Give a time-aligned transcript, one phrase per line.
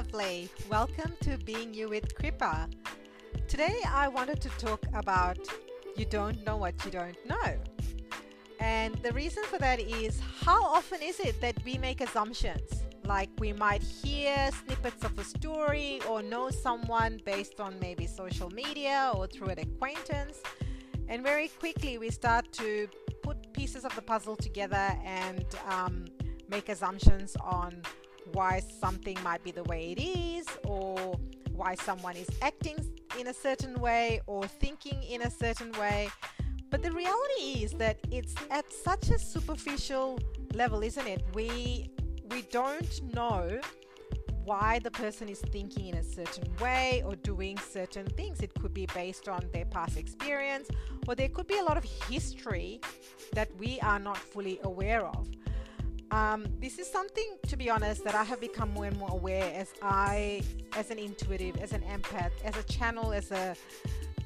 [0.00, 0.48] lovely.
[0.70, 2.70] Welcome to Being You with Kripa.
[3.48, 5.36] Today I wanted to talk about
[5.94, 7.50] you don't know what you don't know.
[8.60, 12.82] And the reason for that is how often is it that we make assumptions?
[13.04, 18.48] Like we might hear snippets of a story or know someone based on maybe social
[18.48, 20.38] media or through an acquaintance.
[21.08, 22.88] And very quickly we start to
[23.22, 26.06] put pieces of the puzzle together and um,
[26.48, 27.82] make assumptions on
[28.32, 31.18] why something might be the way it is or
[31.52, 32.78] why someone is acting
[33.18, 36.08] in a certain way or thinking in a certain way.
[36.70, 40.18] But the reality is that it's at such a superficial
[40.54, 41.22] level, isn't it?
[41.34, 41.90] We
[42.30, 43.60] we don't know
[44.44, 48.40] why the person is thinking in a certain way or doing certain things.
[48.40, 50.68] It could be based on their past experience,
[51.06, 52.80] or there could be a lot of history
[53.32, 55.28] that we are not fully aware of.
[56.10, 59.52] Um, this is something, to be honest, that I have become more and more aware
[59.54, 60.42] as I,
[60.76, 63.54] as an intuitive, as an empath, as a channel, as a,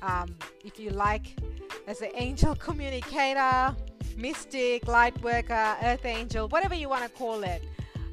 [0.01, 1.37] um, if you like,
[1.87, 3.77] as an angel communicator,
[4.17, 7.63] mystic, light worker, earth angel, whatever you want to call it.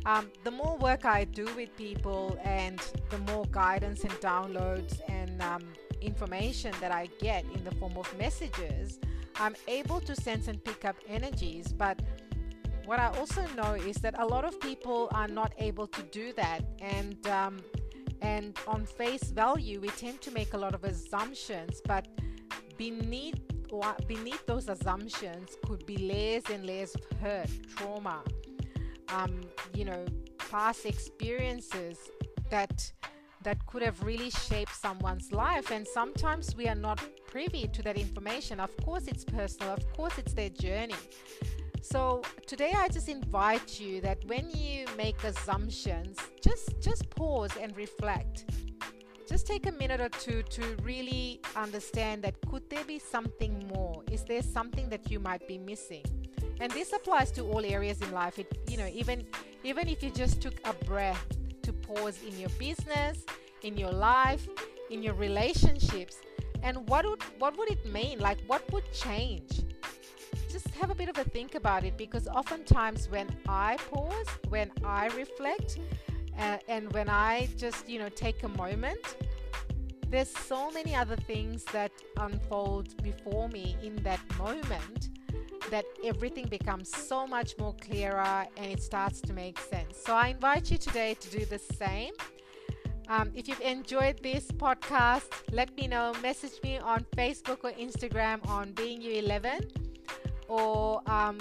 [0.06, 5.42] Um, the more work I do with people and the more guidance and downloads and
[5.44, 5.62] um,
[6.02, 9.00] information that I get in the form of messages,
[9.36, 11.72] I'm able to sense and pick up energies.
[11.72, 12.00] But
[12.86, 16.34] what I also know is that a lot of people are not able to do
[16.34, 17.60] that, and um,
[18.22, 22.08] and on face value, we tend to make a lot of assumptions, but
[22.78, 23.40] beneath
[24.08, 28.22] beneath those assumptions could be layers and layers of hurt, trauma,
[29.10, 29.42] um,
[29.74, 30.06] you know,
[30.38, 31.98] past experiences
[32.50, 32.92] that
[33.44, 37.98] that could have really shaped someone's life and sometimes we are not privy to that
[37.98, 38.60] information.
[38.60, 39.74] Of course it's personal.
[39.74, 41.02] Of course it's their journey
[41.82, 47.76] so today I just invite you that when you make assumptions, just just pause and
[47.76, 48.46] reflect.
[49.28, 54.04] Just take a minute or two to really understand that could there be something more?
[54.12, 56.04] Is there something that you might be missing?
[56.60, 58.38] And this applies to all areas in life.
[58.38, 59.26] It you know, even
[59.64, 61.26] even if you just took a breath
[61.64, 63.26] to pause in your business,
[63.64, 64.48] in your life,
[64.90, 66.18] in your relationships,
[66.62, 68.20] and what would what would it mean?
[68.20, 69.61] Like what would change?
[70.52, 74.70] Just have a bit of a think about it because oftentimes when I pause, when
[74.84, 75.80] I reflect,
[76.38, 79.18] uh, and when I just, you know, take a moment,
[80.10, 85.10] there's so many other things that unfold before me in that moment
[85.70, 89.98] that everything becomes so much more clearer and it starts to make sense.
[90.04, 92.14] So I invite you today to do the same.
[93.08, 96.14] Um, if you've enjoyed this podcast, let me know.
[96.22, 99.91] Message me on Facebook or Instagram on Being You 11
[100.52, 101.38] or um,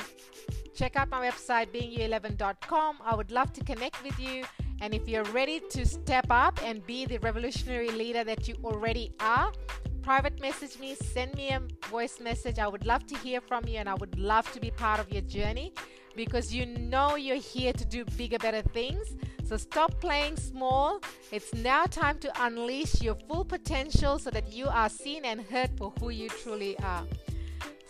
[0.72, 2.98] check out my website beingyou11.com.
[3.04, 4.44] I would love to connect with you.
[4.80, 9.12] And if you're ready to step up and be the revolutionary leader that you already
[9.18, 9.52] are,
[10.00, 12.60] private message me, send me a voice message.
[12.60, 15.12] I would love to hear from you and I would love to be part of
[15.12, 15.74] your journey
[16.14, 19.16] because you know you're here to do bigger, better things.
[19.44, 21.00] So stop playing small.
[21.32, 25.70] It's now time to unleash your full potential so that you are seen and heard
[25.76, 27.04] for who you truly are.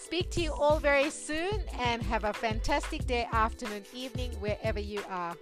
[0.01, 5.03] Speak to you all very soon and have a fantastic day, afternoon, evening, wherever you
[5.11, 5.37] are.